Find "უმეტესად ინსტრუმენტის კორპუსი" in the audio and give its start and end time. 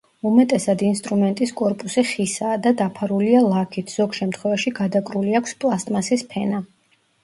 0.27-2.05